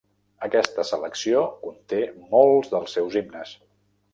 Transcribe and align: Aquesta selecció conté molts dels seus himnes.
Aquesta 0.45 0.85
selecció 0.91 1.43
conté 1.65 2.01
molts 2.35 2.73
dels 2.75 2.99
seus 2.99 3.19
himnes. 3.21 3.57